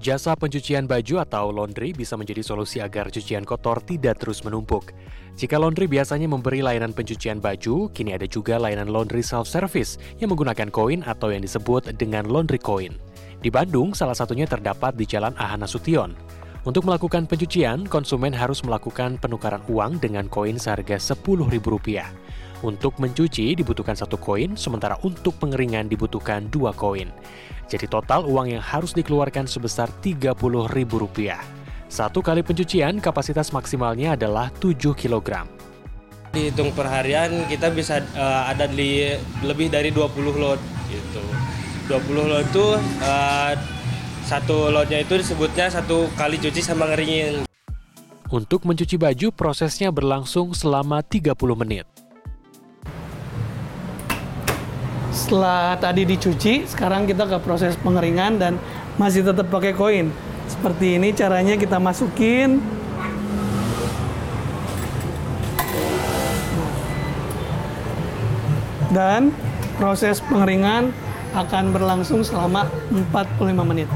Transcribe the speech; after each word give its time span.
Jasa 0.00 0.32
pencucian 0.32 0.88
baju 0.88 1.20
atau 1.20 1.52
laundry 1.52 1.92
bisa 1.92 2.16
menjadi 2.16 2.40
solusi 2.40 2.80
agar 2.80 3.12
cucian 3.12 3.44
kotor 3.44 3.84
tidak 3.84 4.16
terus 4.16 4.40
menumpuk. 4.40 4.96
Jika 5.36 5.60
laundry 5.60 5.84
biasanya 5.92 6.24
memberi 6.24 6.64
layanan 6.64 6.96
pencucian 6.96 7.36
baju, 7.36 7.92
kini 7.92 8.16
ada 8.16 8.24
juga 8.24 8.56
layanan 8.56 8.88
laundry 8.88 9.20
self-service 9.20 10.00
yang 10.16 10.32
menggunakan 10.32 10.72
koin 10.72 11.04
atau 11.04 11.28
yang 11.28 11.44
disebut 11.44 11.92
dengan 12.00 12.24
laundry 12.32 12.56
coin. 12.56 12.96
Di 13.44 13.52
Bandung, 13.52 13.92
salah 13.92 14.16
satunya 14.16 14.48
terdapat 14.48 14.96
di 14.96 15.04
Jalan 15.04 15.36
Ahana 15.36 15.68
Sution. 15.68 16.16
Untuk 16.64 16.88
melakukan 16.88 17.28
pencucian, 17.28 17.84
konsumen 17.84 18.32
harus 18.32 18.64
melakukan 18.64 19.20
penukaran 19.20 19.60
uang 19.68 20.00
dengan 20.00 20.32
koin 20.32 20.56
seharga 20.56 20.96
Rp10.000. 20.96 21.60
Untuk 22.60 23.00
mencuci 23.00 23.56
dibutuhkan 23.56 23.96
satu 23.96 24.20
koin, 24.20 24.52
sementara 24.52 25.00
untuk 25.00 25.32
pengeringan 25.40 25.88
dibutuhkan 25.88 26.44
dua 26.52 26.76
koin. 26.76 27.08
Jadi 27.72 27.88
total 27.88 28.28
uang 28.28 28.52
yang 28.52 28.60
harus 28.60 28.92
dikeluarkan 28.92 29.48
sebesar 29.48 29.88
Rp30.000. 30.04 31.40
Satu 31.90 32.20
kali 32.20 32.44
pencucian 32.44 33.00
kapasitas 33.00 33.50
maksimalnya 33.50 34.14
adalah 34.14 34.52
7 34.60 34.76
kg. 34.92 35.42
Dihitung 36.30 36.70
perharian 36.76 37.48
kita 37.50 37.72
bisa 37.74 38.04
uh, 38.14 38.46
ada 38.46 38.70
di 38.70 39.18
lebih 39.42 39.72
dari 39.72 39.90
20 39.90 40.14
load 40.38 40.60
gitu. 40.86 41.22
20 41.90 42.30
load 42.30 42.46
itu 42.46 42.66
uh, 43.02 43.52
satu 44.22 44.70
loadnya 44.70 45.02
itu 45.02 45.18
disebutnya 45.18 45.66
satu 45.66 46.06
kali 46.14 46.38
cuci 46.38 46.62
sama 46.62 46.86
ngeringin. 46.94 47.48
Untuk 48.30 48.62
mencuci 48.62 48.94
baju 48.94 49.34
prosesnya 49.34 49.90
berlangsung 49.90 50.54
selama 50.54 51.02
30 51.02 51.34
menit. 51.58 51.99
Setelah 55.10 55.74
tadi 55.74 56.06
dicuci, 56.06 56.70
sekarang 56.70 57.02
kita 57.02 57.26
ke 57.26 57.38
proses 57.42 57.74
pengeringan 57.82 58.38
dan 58.38 58.54
masih 58.94 59.26
tetap 59.26 59.50
pakai 59.50 59.74
koin. 59.74 60.06
Seperti 60.46 60.98
ini 60.98 61.10
caranya 61.10 61.58
kita 61.58 61.82
masukin. 61.82 62.62
Dan 68.90 69.30
proses 69.78 70.18
pengeringan 70.22 70.90
akan 71.34 71.64
berlangsung 71.70 72.26
selama 72.26 72.66
45 73.14 73.62
menit. 73.62 73.90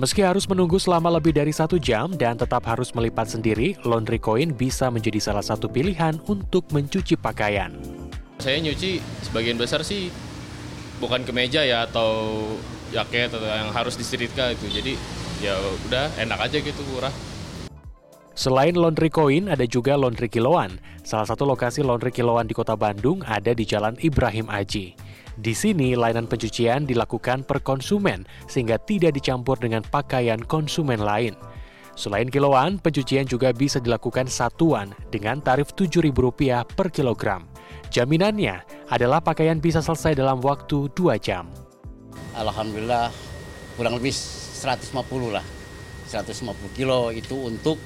Meski 0.00 0.24
harus 0.24 0.48
menunggu 0.48 0.80
selama 0.80 1.12
lebih 1.20 1.36
dari 1.36 1.52
satu 1.52 1.76
jam 1.76 2.16
dan 2.16 2.32
tetap 2.32 2.64
harus 2.64 2.88
melipat 2.96 3.28
sendiri, 3.28 3.76
laundry 3.84 4.16
coin 4.16 4.48
bisa 4.48 4.88
menjadi 4.88 5.20
salah 5.20 5.44
satu 5.44 5.68
pilihan 5.68 6.16
untuk 6.24 6.64
mencuci 6.72 7.20
pakaian. 7.20 7.99
Saya 8.40 8.56
nyuci 8.58 9.04
sebagian 9.28 9.60
besar 9.60 9.84
sih 9.84 10.08
bukan 10.96 11.22
kemeja 11.28 11.60
ya 11.60 11.84
atau 11.84 12.40
jaket 12.88 13.30
atau 13.30 13.44
yang 13.44 13.70
harus 13.70 13.94
disetrika 14.00 14.56
itu. 14.56 14.66
Jadi 14.72 14.92
ya 15.44 15.56
udah 15.88 16.08
enak 16.20 16.40
aja 16.48 16.58
gitu 16.60 16.80
murah. 16.92 17.12
Selain 18.32 18.72
laundry 18.72 19.12
coin, 19.12 19.52
ada 19.52 19.68
juga 19.68 20.00
laundry 20.00 20.32
kiloan. 20.32 20.80
Salah 21.04 21.28
satu 21.28 21.44
lokasi 21.44 21.84
laundry 21.84 22.08
kiloan 22.08 22.48
di 22.48 22.56
kota 22.56 22.72
Bandung 22.72 23.20
ada 23.28 23.52
di 23.52 23.68
Jalan 23.68 24.00
Ibrahim 24.00 24.48
Aji. 24.48 24.96
Di 25.36 25.52
sini, 25.52 25.92
layanan 25.92 26.24
pencucian 26.24 26.88
dilakukan 26.88 27.44
per 27.44 27.60
konsumen, 27.60 28.24
sehingga 28.48 28.80
tidak 28.80 29.16
dicampur 29.16 29.60
dengan 29.60 29.84
pakaian 29.84 30.40
konsumen 30.40 31.04
lain. 31.04 31.36
Selain 32.00 32.32
kiloan, 32.32 32.80
pencucian 32.80 33.28
juga 33.28 33.52
bisa 33.52 33.76
dilakukan 33.76 34.24
satuan 34.24 34.96
dengan 35.12 35.44
tarif 35.44 35.76
Rp7.000 35.76 36.64
per 36.72 36.88
kilogram. 36.88 37.44
Jaminannya 37.90 38.86
adalah 38.86 39.18
pakaian 39.18 39.58
bisa 39.58 39.82
selesai 39.82 40.14
dalam 40.14 40.38
waktu 40.46 40.86
2 40.94 41.18
jam. 41.18 41.50
Alhamdulillah 42.38 43.10
kurang 43.74 43.98
lebih 43.98 44.14
150 44.14 44.94
lah. 45.34 45.42
150 46.06 46.70
kilo 46.78 47.10
itu 47.10 47.34
untuk 47.34 47.82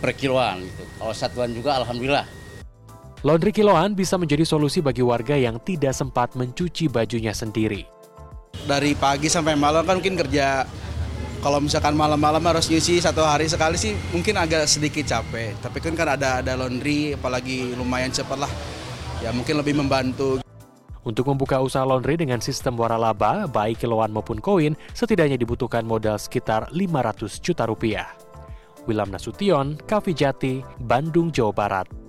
per 0.00 0.16
kiloan 0.16 0.64
gitu. 0.64 0.84
Kalau 0.96 1.12
satuan 1.12 1.52
juga 1.52 1.76
alhamdulillah. 1.84 2.24
Laundry 3.28 3.52
kiloan 3.52 3.92
bisa 3.92 4.16
menjadi 4.16 4.42
solusi 4.48 4.80
bagi 4.80 5.04
warga 5.04 5.36
yang 5.36 5.60
tidak 5.60 5.92
sempat 5.92 6.32
mencuci 6.32 6.88
bajunya 6.88 7.36
sendiri. 7.36 7.84
Dari 8.64 8.96
pagi 8.96 9.28
sampai 9.28 9.52
malam 9.52 9.84
kan 9.84 10.00
mungkin 10.00 10.16
kerja 10.16 10.64
kalau 11.44 11.60
misalkan 11.60 11.92
malam-malam 11.92 12.40
harus 12.40 12.72
nyuci 12.72 13.04
satu 13.04 13.20
hari 13.20 13.52
sekali 13.52 13.76
sih 13.76 13.92
mungkin 14.16 14.32
agak 14.40 14.64
sedikit 14.64 15.04
capek. 15.04 15.60
Tapi 15.60 15.76
kan 15.76 15.92
kan 15.92 16.08
ada 16.16 16.40
ada 16.40 16.56
laundry 16.56 17.12
apalagi 17.12 17.76
lumayan 17.76 18.08
cepat 18.08 18.48
lah 18.48 18.52
ya 19.22 19.30
mungkin 19.30 19.62
lebih 19.62 19.78
membantu. 19.78 20.42
Untuk 21.02 21.26
membuka 21.26 21.58
usaha 21.58 21.82
laundry 21.82 22.14
dengan 22.14 22.38
sistem 22.38 22.78
waralaba, 22.78 23.50
baik 23.50 23.82
kiloan 23.82 24.14
maupun 24.14 24.38
koin, 24.38 24.78
setidaknya 24.94 25.34
dibutuhkan 25.34 25.82
modal 25.82 26.14
sekitar 26.14 26.70
500 26.70 27.42
juta 27.42 27.66
rupiah. 27.66 28.06
Wilam 28.86 29.10
Nasution, 29.10 29.78
Kavijati, 29.86 30.62
Bandung, 30.82 31.30
Jawa 31.34 31.54
Barat. 31.54 32.01